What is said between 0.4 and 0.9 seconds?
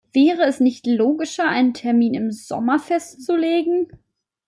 es nicht